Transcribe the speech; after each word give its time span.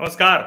नमस्कार। 0.00 0.40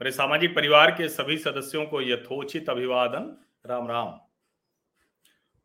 मेरे 0.00 0.10
सामाजिक 0.10 0.54
परिवार 0.56 0.90
के 0.90 1.08
सभी 1.08 1.36
सदस्यों 1.38 1.86
को 1.86 2.00
यथोचित 2.02 2.68
अभिवादन। 2.70 3.36
राम 3.66 3.88
राम। 3.88 4.10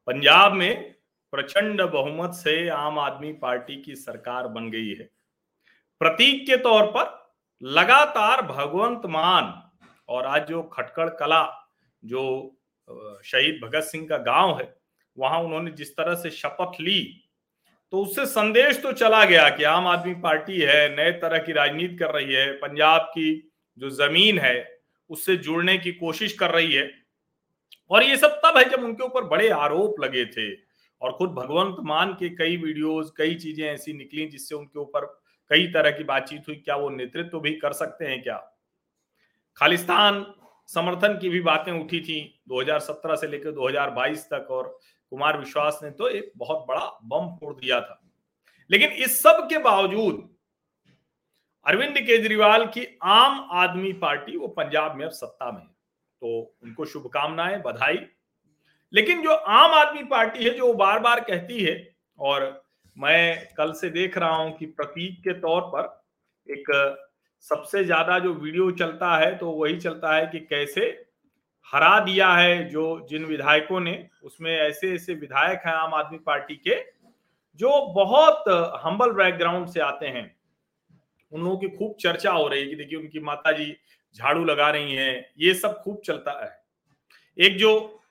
पंजाब 0.07 0.53
में 0.53 0.95
प्रचंड 1.31 1.81
बहुमत 1.81 2.33
से 2.33 2.69
आम 2.69 2.99
आदमी 2.99 3.33
पार्टी 3.33 3.81
की 3.81 3.95
सरकार 3.95 4.47
बन 4.47 4.69
गई 4.71 4.93
है। 4.93 5.09
प्रतीक 5.99 6.47
के 6.47 6.57
तौर 6.57 6.85
पर 6.85 7.35
लगातार 7.61 8.41
भगवंत 8.41 9.05
मान 9.05 9.71
और 10.09 10.25
आज 10.25 10.47
जो 10.47 10.63
खटकड़ 10.63 11.09
कला, 11.09 11.69
जो 12.05 12.55
शहीद 13.25 13.61
भगत 13.63 13.83
सिंह 13.83 14.07
का 14.07 14.17
गाँव 14.17 14.59
है, 14.59 14.77
वहाँ 15.17 15.39
उन्होंने 15.39 15.71
जिस 15.71 15.95
तरह 15.97 16.15
से 16.15 16.29
शपथ 16.29 16.81
ली 16.81 17.24
तो 17.95 18.01
उससे 18.01 18.25
संदेश 18.25 18.81
तो 18.81 18.91
चला 18.91 19.25
गया 19.25 19.49
कि 19.49 19.63
आम 19.63 19.87
आदमी 19.87 20.13
पार्टी 20.13 20.59
है, 20.59 20.95
नए 20.95 21.11
तरह 21.11 21.37
की 21.37 21.51
राजनीति 21.51 21.95
कर 21.95 22.11
रही 22.11 22.33
है, 22.33 22.53
पंजाब 22.53 23.01
की 23.01 23.51
जो 23.77 23.89
ज़मीन 23.89 24.39
है, 24.39 24.79
उससे 25.09 25.37
जुड़ने 25.37 25.77
की 25.77 25.91
कोशिश 25.91 26.33
कर 26.33 26.51
रही 26.51 26.73
है। 26.73 26.91
और 27.89 28.03
ये 28.03 28.17
सब 28.17 28.41
तब 28.45 28.57
है 28.57 28.69
जब 28.69 28.83
उनके 28.83 29.03
ऊपर 29.03 29.23
बड़े 29.23 29.49
आरोप 29.49 29.95
लगे 29.99 30.25
थे। 30.25 30.55
और 31.01 31.11
खुद 31.11 31.29
भगवंत 31.29 31.77
मान 31.79 32.13
के 32.13 32.29
कई 32.29 32.57
वीडियोस, 32.57 33.13
कई 33.17 33.35
चीज़ें 33.35 33.67
ऐसी 33.67 33.93
निकली 33.93 34.25
जिससे 34.25 34.55
उनके 34.55 34.79
ऊपर 34.79 35.05
कई 35.49 35.67
तरह 35.67 35.91
की 35.91 36.03
बातचीत 36.03 36.41
हुई। 36.47 36.55
क्या 36.55 36.75
वो 36.75 36.89
नेतृत्व 36.89 37.39
भी 37.39 37.51
कर 37.51 37.73
सकते 37.73 38.05
हैं 38.05 38.23
क्या? 38.23 38.55
खालिस्तान 39.55 40.33
समर्थन 40.67 41.17
की 41.21 41.29
भी 41.29 41.39
बातें 41.41 41.71
उठी 41.71 41.99
थी 41.99 42.43
2017 42.47 43.15
से 43.15 43.27
लेकर 43.27 43.51
2022 43.51 44.25
तक 44.25 44.47
और 44.51 44.79
कुमार 45.15 45.39
विश्वास 45.39 45.79
ने 45.83 45.89
तो 45.91 46.07
एक 46.09 46.31
बहुत 46.37 46.65
बड़ा 46.67 46.85
बम 47.03 47.35
फोड़ 47.35 47.53
दिया 47.53 47.79
था। 47.81 48.01
लेकिन 48.69 48.91
इस 49.03 49.21
सब 49.23 49.47
के 49.49 49.57
बावजूद 49.57 50.23
अरविंद 51.65 51.97
केजरीवाल 51.97 52.65
की 52.67 52.85
आम 53.03 53.47
आदमी 53.53 53.91
पार्टी, 53.93 54.35
वो 54.37 54.47
पंजाब 54.47 54.95
में 54.95 55.05
अब 55.05 55.11
सत्ता 55.11 55.51
में 55.51 55.61
है। 55.61 55.67
तो 56.21 56.57
उनको 56.63 56.85
शुभकामनाएँ 56.85 57.57
बधाई। 57.61 57.99
लेकिन 58.93 59.21
जो 59.23 59.31
आम 59.31 59.71
आदमी 59.71 60.03
पार्टी 60.03 60.43
है, 60.43 60.49
जो 60.49 60.73
बार 60.73 60.99
बार 60.99 61.19
कहती 61.19 61.63
है, 61.63 61.95
और 62.19 62.63
मैं 62.97 63.47
कल 63.57 63.71
से 63.73 63.89
देख 63.89 64.17
रहा 64.17 64.35
हूँ 64.35 64.51
कि 64.57 64.65
प्रतीक 64.65 65.19
के 65.19 65.33
तौर 65.39 65.61
पर 65.75 66.53
एक 66.53 66.71
सबसे 67.45 67.83
ज़्यादा 67.83 68.19
जो 68.19 68.33
वीडियो 68.33 68.69
चलता 68.71 69.15
है 69.17 69.35
तो 69.37 69.51
वही 69.51 69.77
चलता 69.77 70.15
है 70.15 70.27
कि 70.27 70.39
कैसे 70.39 71.04
हरा 71.73 71.99
दिया 71.99 72.33
है 72.33 72.69
जो 72.69 73.07
जिन 73.09 73.25
विधायकों 73.25 73.79
ने, 73.79 74.07
उसमें 74.23 74.51
ऐसे 74.57 74.93
ऐसे 74.93 75.13
विधायक 75.13 75.61
हैं 75.65 75.73
आम 75.73 75.93
आदमी 75.93 76.17
पार्टी 76.17 76.55
के, 76.55 76.75
जो 77.59 77.85
बहुत 77.87 78.43
हम्बल 78.83 79.11
बैकग्राउंड 79.11 79.67
से 79.67 79.79
आते 79.79 80.07
हैं। 80.07 80.35
उन 81.31 81.41
लोगों 81.41 81.57
की 81.57 81.69
खूब 81.69 81.95
चर्चा 81.99 82.31
हो 82.31 82.47
रही 82.47 82.61
है 82.61 82.67
कि 82.67 82.75
देखिए 82.75 82.99
उनकी 82.99 83.19
माता 83.19 83.51
जी 83.51 83.75
झाड़ू 84.15 84.45
लगा 84.45 84.69
रही 84.69 84.95
हैं, 84.95 85.31
ये 85.37 85.53
सब 85.53 85.81
खूब 85.83 86.01
चलता 86.05 86.31
है। 86.43 87.45
एक 87.45 87.57
जो 87.57 88.01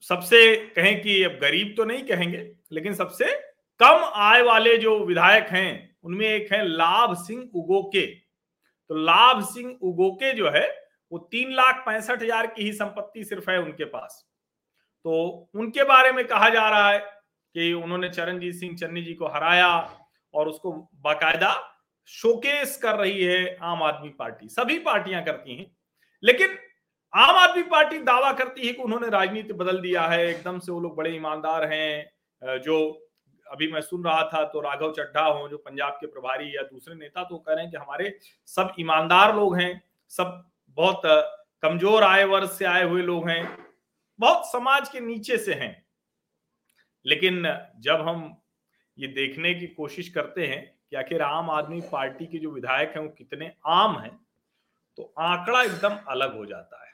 सबसे 0.00 0.56
कहें 0.56 1.02
कि 1.02 1.22
अब 1.22 1.32
गरीब 1.32 1.74
तो 1.76 1.84
नहीं 1.84 2.02
कहेंगे, 2.02 2.52
लेकिन 2.72 2.94
सबसे 2.94 3.34
कम 3.80 4.10
आय 4.14 4.42
वाले 4.42 4.76
जो 4.78 4.98
विधायक 4.98 5.46
हैं, 5.46 5.96
उनमें 6.04 6.26
एक 6.26 6.52
है 6.52 6.64
लाभ 6.68 7.14
सिंह 7.16 7.50
उगोके। 7.54 8.06
तो 8.06 8.94
लाभ 8.94 9.44
सिंह 9.44 9.78
उगोके 9.82 10.32
जो 10.32 10.50
है 10.50 10.81
वो 11.12 11.18
तीन 11.32 11.52
लाख 11.54 11.82
पैंसठ 11.86 12.22
हज़ार 12.22 12.46
की 12.48 12.62
ही 12.62 12.72
संपत्ति 12.74 13.24
सिर्फ़ 13.24 13.50
है 13.50 13.58
उनके 13.58 13.84
पास। 13.86 14.24
तो 15.04 15.48
उनके 15.54 15.84
बारे 15.84 16.12
में 16.12 16.24
कहा 16.26 16.48
जा 16.50 16.68
रहा 16.68 16.90
है 16.90 16.98
कि 16.98 17.72
उन्होंने 17.74 18.08
चरणजीत 18.10 18.54
सिंह 18.54 18.76
चन्नी 18.76 19.02
जी 19.02 19.14
को 19.14 19.28
हराया 19.28 19.68
और 20.34 20.48
उसको 20.48 20.72
बाकायदा 21.02 21.54
शोकेस 22.08 22.76
कर 22.76 22.94
रही 22.96 23.22
है 23.22 23.56
आम 23.62 23.82
आदमी 23.82 24.08
पार्टी। 24.18 24.48
सभी 24.50 24.78
पार्टियाँ 24.80 25.22
करती 25.24 25.56
हैं, 25.56 25.66
लेकिन 26.22 26.56
आम 27.12 27.36
आदमी 27.36 27.62
पार्टी 27.64 27.98
दावा 28.00 28.32
करती 28.34 28.66
है 28.66 28.72
कि 28.72 28.82
उन्होंने 28.82 29.08
राजनीति 29.10 29.52
बदल 29.54 29.80
दिया 29.80 30.02
है, 30.04 30.26
एकदम 30.26 30.58
से 30.58 30.72
वो 30.72 30.80
लोग 30.80 30.96
बड़े 30.96 31.14
ईमानदार 31.16 31.64
हैं। 31.72 32.58
जो 32.60 32.78
अभी 33.46 33.70
मैं 33.72 33.80
सुन 33.82 34.04
रहा 34.04 34.22
था 34.24 34.44
तो 34.44 34.60
राघव 34.60 34.92
चड्ढा 34.92 35.22
हो, 35.22 35.48
जो 35.48 35.56
पंजाब 35.58 35.92
के 35.92 36.06
प्रभारी 36.08 36.56
या 36.56 36.62
दूसरे 36.62 36.94
नेता 36.94 37.24
तो 37.24 37.36
कह 37.38 37.52
रहे 37.52 37.62
हैं 37.62 37.70
कि 37.70 37.76
हमारे 37.76 38.18
सब 38.48 38.72
ईमानदार 38.80 39.34
लोग 39.36 39.56
हैं, 39.56 39.82
सब 40.10 40.51
बहुत 40.78 41.02
कमज़ोर 41.62 42.02
आय 42.02 42.24
वर्ग 42.24 42.50
से 42.50 42.64
आए 42.64 42.84
हुए 42.84 43.02
लोग 43.02 43.28
हैं। 43.28 43.56
बहुत 44.20 44.46
समाज 44.46 44.88
के 44.88 45.00
नीचे 45.00 45.36
से 45.38 45.54
हैं। 45.54 45.74
लेकिन, 47.06 47.42
जब 47.78 48.00
हम 48.08 48.36
ये 48.98 49.08
देखने 49.08 49.54
की 49.54 49.66
कोशिश 49.68 50.08
करते 50.08 50.46
हैं 50.46 50.62
कि 50.90 50.96
आखिर 50.96 51.22
आम 51.22 51.50
आदमी 51.50 51.80
पार्टी 51.92 52.26
के 52.26 52.38
जो 52.38 52.50
विधायक 52.50 52.92
हैं 52.96 53.02
वो 53.02 53.08
कितने 53.08 53.52
आम 53.66 53.98
हैं 53.98 54.18
तो 54.98 55.12
आंकड़ा 55.20 55.62
एकदम 55.62 55.96
अलग 56.08 56.36
हो 56.36 56.44
जाता 56.46 56.76
है। 56.76 56.90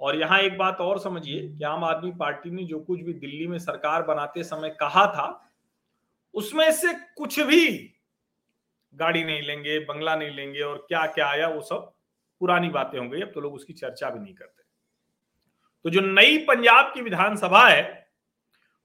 और 0.00 0.16
यहाँ 0.16 0.40
एक 0.40 0.56
बात 0.58 0.80
और 0.80 0.98
समझिए 0.98 1.40
कि 1.48 1.64
आम 1.64 1.84
आदमी 1.84 2.10
पार्टी 2.12 2.50
ने 2.50 2.64
जो 2.64 2.78
कुछ 2.80 3.00
भी 3.00 3.12
दिल्ली 3.14 3.46
में 3.46 3.58
सरकार 3.58 4.02
बनाते 4.02 4.44
समय 4.44 4.70
कहा 4.70 5.06
था, 5.06 5.50
उसमें 6.34 6.70
से 6.72 6.92
कुछ 7.16 7.40
भी 7.40 7.68
गाड़ी 8.94 9.24
नहीं 9.24 9.42
लेंगे, 9.42 9.78
बंगला 9.78 10.16
नहीं 10.16 10.30
लेंगे 10.30 10.60
और 10.60 10.84
क्या 10.88 11.06
क्या 11.06 11.26
आया 11.26 11.48
वो 11.48 11.60
सब 11.62 11.92
पुरानी 12.40 12.68
बातें 12.70 12.98
हो 12.98 13.08
गई 13.08 13.20
अब 13.20 13.30
तो 13.34 13.40
लोग 13.40 13.54
उसकी 13.54 13.72
चर्चा 13.74 14.10
भी 14.10 14.20
नहीं 14.20 14.34
करते। 14.34 14.62
तो 15.84 15.90
जो 15.90 16.00
नई 16.02 16.38
पंजाब 16.46 16.92
की 16.94 17.02
विधानसभा 17.02 17.66
है, 17.68 18.08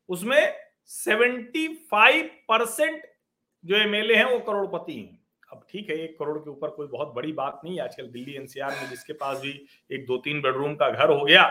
उसमें 0.10 0.56
75 0.90 2.30
परसेंट 2.50 3.02
जो 3.64 3.76
एमएलए 3.78 4.16
हैं, 4.16 4.26
वो 4.26 4.40
करोड़पति 4.42 4.94
हैं। 4.94 5.18
अब 5.52 5.66
ठीक 5.70 5.90
है, 5.90 5.96
एक 5.98 6.18
करोड़ 6.20 6.38
के 6.38 6.50
ऊपर 6.50 6.70
कोई 6.70 6.88
बहुत 6.88 7.14
बड़ी 7.16 7.32
बात 7.34 7.62
नहीं 7.64 7.80
आजकल 7.80 8.08
दिल्ली 8.10 8.36
एनसीआर 8.36 8.72
में 8.72 8.90
जिसके 8.90 9.14
पास 9.16 9.40
भी 9.40 9.52
एक 9.92 10.06
दो 10.06 10.18
तीन 10.20 10.42
बेडरूम 10.42 10.76
का 10.76 10.90
घर 10.90 11.10
हो 11.10 11.24
गया 11.26 11.44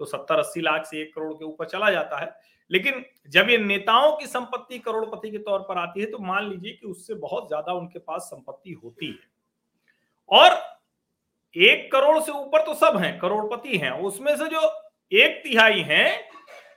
तो 0.00 0.04
सत्तर 0.04 0.38
अस्सी 0.38 0.60
लाख 0.60 0.86
से 0.86 1.00
एक 1.02 1.14
करोड़ 1.14 1.32
के 1.32 1.44
ऊपर 1.44 1.66
चला 1.66 1.90
जाता 1.90 2.18
है। 2.18 2.32
लेकिन 2.70 3.04
जब 3.30 3.50
ये 3.50 3.58
नेताओं 3.58 4.16
की 4.16 4.26
संपत्ति 4.26 4.78
करोड़पति 4.80 5.30
के 5.30 5.38
तौर 5.40 5.60
पर 5.60 5.78
आती 5.78 6.00
है 6.00 6.06
तो 6.06 6.18
मान 6.20 6.48
लीजिए 6.48 6.72
कि 6.72 6.86
उससे 6.86 7.14
बहुत 7.16 7.48
ज़्यादा 7.48 7.72
उनके 7.72 7.98
पास 8.00 8.22
संपत्ति 8.24 8.72
होती 8.74 9.06
है। 9.06 9.28
और 10.30 10.50
एक 11.56 11.90
करोड़ 11.92 12.18
से 12.20 12.32
ऊपर 12.32 12.64
तो 12.64 12.74
सब 12.76 12.96
हैं, 12.96 13.18
करोड़पति 13.18 13.78
हैं। 13.78 13.90
उसमें 14.02 14.36
से 14.36 14.46
जो 14.46 14.60
एक 15.12 15.42
तिहाई 15.42 15.80
हैं, 15.82 16.28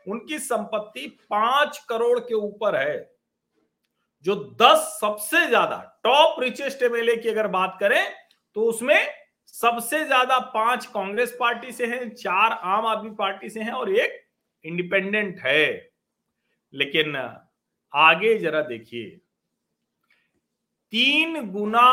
उनकी 0.07 0.39
संपत्ति 0.39 1.07
पाँच 1.29 1.77
करोड़ 1.89 2.19
के 2.19 2.33
ऊपर 2.35 2.75
है। 2.77 2.97
जो 4.25 4.35
दस 4.61 4.97
सबसे 5.01 5.45
ज़्यादा, 5.47 5.77
टॉप 6.03 6.39
रिचेस्ट 6.41 6.83
एमएलए 6.83 7.15
की 7.17 7.29
अगर 7.29 7.47
बात 7.49 7.77
करें 7.79 8.13
तो 8.55 8.63
उसमें 8.63 9.07
सबसे 9.53 10.03
ज़्यादा 10.05 10.37
पाँच 10.53 10.85
कांग्रेस 10.85 11.35
पार्टी 11.39 11.71
से 11.71 11.85
हैं, 11.85 12.09
चार 12.11 12.51
आम 12.51 12.85
आदमी 12.85 13.09
पार्टी 13.11 13.49
से 13.49 13.61
हैं 13.61 13.71
और 13.71 13.91
एक 13.91 14.23
इंडिपेंडेंट 14.65 15.39
है। 15.39 15.91
लेकिन 16.73 17.15
आगे 17.93 18.37
जरा 18.37 18.61
देखिए, 18.63 19.09
तीन 20.93 21.51
गुना 21.51 21.89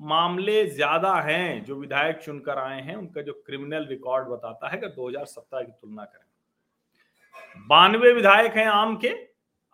मामले 0.00 0.66
ज़्यादा 0.66 1.14
हैं, 1.20 1.64
जो 1.64 1.76
विधायक 1.76 2.18
चुनकर 2.18 2.58
आए 2.58 2.80
हैं, 2.82 2.96
उनका 2.96 3.22
जो 3.22 3.32
क्रिमिनल 3.46 3.86
रिकॉर्ड 3.86 4.28
बताता 4.28 4.68
है 4.68 4.78
कि 4.78 4.86
2017 4.86 5.62
की 5.62 5.72
तुलना 5.72 6.04
करें। 6.04 7.66
बानवे 7.68 8.12
विधायक 8.12 8.56
हैं 8.56 8.66
आम 8.66 8.96
के, 8.96 9.14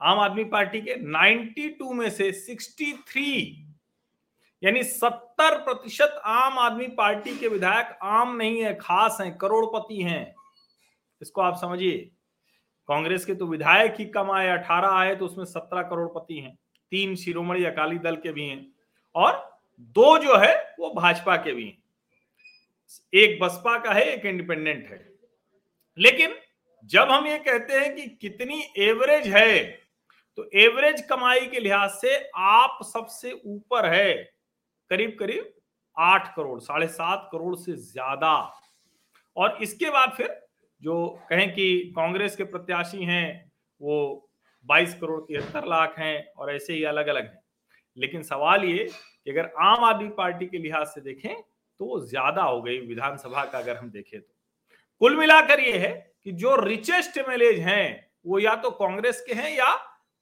आम 0.00 0.18
आदमी 0.18 0.44
पार्टी 0.44 0.80
के 0.80 0.94
92 0.96 1.92
में 1.92 2.10
से 2.10 2.32
63 2.32 3.66
यानी 4.62 4.82
70 4.82 5.56
प्रतिशत 5.56 6.20
आम 6.24 6.58
आदमी 6.58 6.86
पार्टी 6.88 7.38
के 7.38 7.48
विधायक 7.48 7.98
आम 8.02 8.36
नहीं 8.36 8.62
है, 8.62 8.74
खास 8.74 9.18
हैं, 9.20 9.36
करोड़पति 9.38 10.02
हैं। 10.02 10.34
इसको 11.22 11.40
आप 11.40 11.56
समझिए, 11.56 12.10
कांग्रेस 12.88 13.24
के 13.24 13.34
तो 13.34 13.46
विधायक 13.46 13.94
ही 13.98 14.04
कम 14.04 14.30
आए, 14.30 14.48
अठारह 14.48 14.88
आए 14.88 15.14
तो 15.14 15.24
उसमें 15.24 15.44
सत्रह 15.44 15.82
करोड़पति 15.82 16.38
हैं। 16.38 16.58
तीन 16.92 17.16
शिरोमणि 17.16 17.64
अकाली 17.64 17.98
दल 17.98 18.16
के 18.16 18.32
भी 18.32 18.46
हैं। 18.46 18.66
और 19.14 19.51
दो 19.78 20.18
जो 20.18 20.36
है, 20.36 20.54
वो 20.78 20.90
भाजपा 20.94 21.36
के 21.36 21.52
भी 21.52 21.74
एक 23.12 23.38
बसपा 23.40 23.76
का 23.78 23.92
है, 23.92 24.04
एक 24.04 24.26
इंडिपेंडेंट 24.26 24.88
है। 24.88 25.06
लेकिन 25.98 26.34
जब 26.90 27.10
हम 27.10 27.26
ये 27.26 27.38
कहते 27.40 27.74
हैं 27.74 27.94
कि 27.96 28.06
कितनी 28.20 28.64
एवरेज 28.80 29.26
है 29.28 29.62
तो 30.38 30.48
एवरेज 30.54 31.00
कमाई 31.00 31.46
के 31.46 31.60
लिहाज 31.60 31.90
से 31.92 32.16
आप 32.36 32.78
सबसे 32.84 33.32
ऊपर 33.34 33.86
है, 33.86 34.14
करीब 34.90 35.16
करीब 35.18 35.52
आठ 35.96 36.34
करोड़, 36.36 36.60
साढ़े 36.60 36.86
सात 36.88 37.28
करोड़ 37.32 37.54
से 37.56 37.72
ज़्यादा। 37.72 38.34
और 39.36 39.58
इसके 39.62 39.90
बाद 39.90 40.12
फिर 40.16 40.28
जो 40.82 41.08
कहें 41.30 41.52
कि 41.54 41.92
कांग्रेस 41.96 42.36
के 42.36 42.44
प्रत्याशी 42.44 43.04
हैं, 43.04 43.50
वो 43.80 44.28
22 44.66 44.94
करोड़ 44.94 45.20
तिहत्तर 45.22 45.66
लाख 45.66 45.98
हैं 45.98 46.32
और 46.32 46.54
ऐसे 46.54 46.72
ही 46.72 46.84
अलग 46.84 47.06
अलग 47.06 47.24
हैं। 47.24 47.41
लेकिन 47.96 48.22
सवाल 48.22 48.64
ये 48.64 48.84
कि 48.84 49.30
अगर 49.30 49.50
आम 49.60 49.84
आदमी 49.84 50.08
पार्टी 50.08 50.46
के 50.46 50.58
लिहाज 50.58 50.86
से 50.86 51.00
देखें 51.00 51.34
तो 51.80 51.84
वो 51.84 51.98
ज़्यादा 52.00 52.42
हो 52.42 52.60
गई 52.62 52.78
विधानसभा 52.86 53.44
का 53.44 53.58
अगर 53.58 53.76
हम 53.76 53.90
देखें 53.90 54.20
तो। 54.20 54.26
कुल 55.00 55.16
मिलाकर 55.16 55.60
ये 55.60 55.78
है 55.78 55.92
कि 56.24 56.32
जो 56.32 56.54
रिचेस्ट 56.56 57.18
एमएलए 57.18 57.52
हैं, 57.52 58.08
वो 58.26 58.38
या 58.38 58.54
तो 58.56 58.70
कांग्रेस 58.72 59.20
के 59.20 59.34
हैं 59.34 59.50
या 59.50 59.66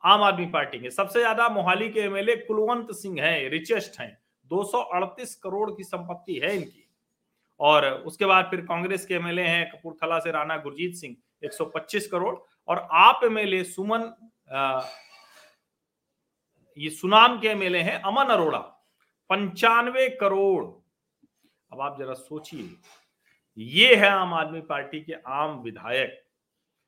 आम 0.04 0.22
आदमी 0.22 0.46
पार्टी 0.46 0.78
के। 0.78 0.90
सबसे 0.90 1.18
ज़्यादा 1.18 1.48
मोहाली 1.48 1.88
के 1.88 2.00
एमएलए 2.00 2.36
कुलवंत 2.38 2.92
सिंह 2.92 3.20
हैं 3.22 3.48
रिचेस्ट 3.50 4.00
हैं। 4.00 4.16
238 4.50 5.34
करोड़ 5.34 5.70
की 5.70 5.84
संपत्ति 5.84 6.38
है 6.44 6.54
इनकी। 6.56 6.86
और 7.60 7.86
उसके 8.06 8.26
बाद 8.26 8.46
फिर 8.50 8.60
कांग्रेस 8.60 9.04
के 9.06 9.14
एमएलए 9.14 9.42
हैं, 9.42 9.70
कपूरथला 9.70 10.18
से 10.18 10.30
राणा 10.30 10.56
गुरजीत 10.58 10.94
सिंह 10.94 11.16
125 11.42 12.06
करोड़। 12.06 12.34
और 12.68 12.86
आप 12.92 13.20
एमएलए 13.24 13.62
सुमन 13.66 14.12
ये 16.80 16.90
सुनाम 16.90 17.38
के 17.40 17.48
एमएलए 17.48 17.78
हैं, 17.78 18.00
अमन 18.00 18.24
अरोड़ा, 18.24 18.58
पंचानवे 19.30 20.08
करोड़। 20.10 20.64
अब 21.72 21.80
आप 21.80 21.98
जरा 21.98 22.14
सोचिए, 22.14 22.68
ये 23.58 23.94
है 23.94 24.08
आम 24.08 24.32
आदमी 24.34 24.60
पार्टी 24.60 25.00
के 25.00 25.14
आम 25.26 25.58
विधायक। 25.60 26.16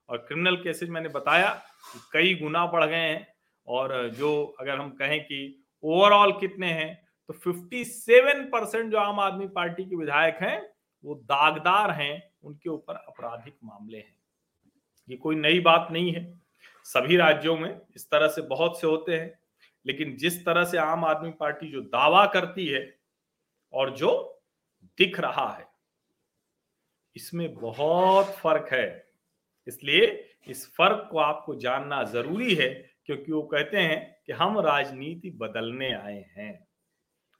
और 0.08 0.18
क्रिमिनल 0.18 0.56
केसेस 0.56 0.88
मैंने 0.88 1.08
बताया 1.08 1.48
कि 1.92 1.98
कई 2.12 2.34
गुना 2.34 2.64
बढ़ 2.66 2.84
गए 2.84 2.96
हैं, 2.96 3.26
और 3.68 4.08
जो 4.08 4.44
अगर 4.60 4.78
हम 4.78 4.90
कहें 4.90 5.20
कि 5.22 5.64
ओवरऑल 5.84 6.32
कितने 6.32 6.66
हैं 6.66 6.94
तो 7.28 7.34
57 7.34 8.44
परसेंट 8.44 8.90
जो 8.92 8.98
आम 8.98 9.20
आदमी 9.20 9.46
पार्टी 9.48 9.84
के 9.84 9.96
विधायक 9.96 10.38
हैं, 10.40 10.60
वो 11.04 11.14
दागदार 11.14 11.90
हैं, 11.90 12.32
उनके 12.44 12.70
ऊपर 12.70 12.94
आपराधिक 12.94 13.56
मामले 13.64 13.98
हैं। 13.98 14.16
ये 15.08 15.16
कोई 15.16 15.36
नई 15.36 15.60
बात 15.60 15.88
नहीं 15.90 16.12
है। 16.12 16.40
सभी 16.86 17.16
राज्यों 17.16 17.56
में 17.58 17.80
इस 17.96 18.10
तरह 18.10 18.28
से 18.28 18.42
बहुत 18.42 18.80
से 18.80 18.86
होते 18.86 19.18
हैं 19.18 19.41
लेकिन 19.86 20.16
जिस 20.16 20.44
तरह 20.46 20.64
से 20.64 20.78
आम 20.78 21.04
आदमी 21.04 21.30
पार्टी 21.30 21.70
जो 21.70 21.80
दावा 21.80 22.26
करती 22.26 22.66
है 22.66 22.82
और 23.72 23.90
जो 23.96 24.42
दिख 24.98 25.20
रहा 25.20 25.48
है, 25.52 25.66
इसमें 27.16 27.54
बहुत 27.54 28.26
फ़र्क 28.26 28.68
है। 28.72 29.12
इसलिए 29.66 30.06
इस 30.48 30.66
फ़र्क 30.74 31.08
को 31.12 31.18
आपको 31.18 31.54
जानना 31.54 32.02
ज़रूरी 32.04 32.54
है, 32.54 32.68
क्योंकि 33.06 33.32
वो 33.32 33.42
कहते 33.42 33.76
हैं 33.76 34.16
कि 34.26 34.32
हम 34.32 34.58
राजनीति 34.58 35.30
बदलने 35.30 35.92
आए 35.92 36.24
हैं। 36.36 36.66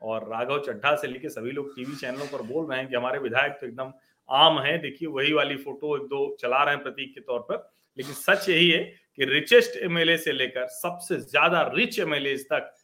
और 0.02 0.28
राघव 0.28 0.58
चड्ढा 0.58 0.94
से 0.96 1.08
लेके 1.08 1.28
सभी 1.28 1.50
लोग 1.50 1.74
टीवी 1.76 1.96
चैनलों 1.96 2.26
पर 2.26 2.42
बोल 2.42 2.66
रहे 2.70 2.78
हैं 2.78 2.88
कि 2.88 2.94
हमारे 2.94 3.18
विधायक 3.18 3.52
तो 3.52 3.66
एकदम 3.66 3.92
आम 4.28 4.58
है। 4.60 4.78
देखिए, 4.78 5.08
वही 5.08 5.32
वाली 5.32 5.56
फ़ोटो 5.56 5.96
एक 5.96 6.02
दो 6.02 6.36
चला 6.40 6.62
रहे 6.64 6.74
हैं 6.74 6.82
प्रतीक 6.82 7.14
के 7.14 7.20
तौर 7.20 7.40
पर। 7.40 7.56
लेकिन 7.98 8.12
सच 8.14 8.48
यही 8.48 8.70
है 8.70 8.82
कि 9.18 9.24
रिचेस्ट 9.24 9.76
एमएलए 9.78 10.16
से 10.16 10.32
लेकर 10.32 10.66
सबसे 10.70 11.16
ज़्यादा 11.20 11.62
रिच 11.74 11.98
एमएलए 12.00 12.36
तक, 12.44 12.74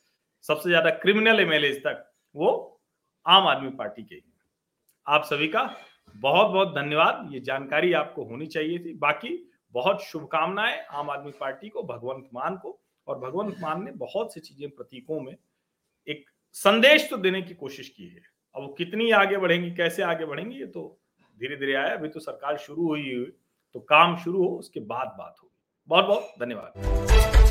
सबसे 0.45 0.69
ज़्यादा 0.69 0.91
क्रिमिनल 0.97 1.41
एमएलए 1.41 1.73
तक 1.81 2.05
वो 2.35 2.81
आम 3.27 3.47
आदमी 3.47 3.71
पार्टी 3.77 4.03
के 4.05 4.21
आप 5.07 5.25
सभी 5.25 5.49
का 5.49 5.63
बहुत 6.15 6.51
बहुत 6.51 6.75
धन्यवाद। 6.75 7.29
ये 7.33 7.41
जानकारी 7.41 7.93
आपको 7.93 8.25
होनी 8.25 8.47
चाहिए 8.47 8.79
थी। 8.79 8.93
बाकी 8.97 9.29
बहुत 9.75 10.03
शुभकामनाएँ 10.03 10.79
आम 10.91 11.11
आदमी 11.11 11.33
पार्टी 11.33 11.69
को, 11.69 11.83
भगवंत 11.83 12.29
मान 12.35 12.57
को। 12.57 12.79
और 13.07 13.19
भगवंत 13.19 13.57
मान 13.61 13.85
ने 13.85 13.91
बहुत 13.95 14.35
सी 14.35 14.41
चीज़ें 14.41 14.71
प्रतीकों 14.71 15.21
में 15.21 15.37
एक 16.09 16.25
संदेश 16.57 17.09
तो 17.11 17.17
देने 17.17 17.43
की 17.43 17.55
कोशिश 17.55 17.89
की 17.89 18.07
है। 18.07 18.21
अब 18.55 18.63
वो 18.63 18.69
कितनी 18.69 19.11
आगे 19.13 19.37
बढ़ेंगी, 19.37 19.71
कैसे 19.71 20.03
आगे 20.03 20.27
बढ़ेंगी, 20.27 20.59
ये 20.59 20.67
तो 20.67 20.99
धीरे 21.39 21.57
धीरे 21.57 21.75
आया। 21.75 21.95
अभी 21.95 22.09
तो 22.09 22.21
सरकार 22.21 22.57
शुरू 22.59 22.87
हुई 22.89 23.15
हुई 23.15 23.33
तो 23.75 23.81
काम 23.81 24.17
शुरू 24.17 24.45
हो, 24.45 24.57
उसके 24.57 24.81
बाद 24.83 25.15
बात 25.19 25.35
होगी। 25.43 25.55
बहुत 25.89 26.05
बहुत 26.05 26.35
धन्यवाद। 26.41 27.48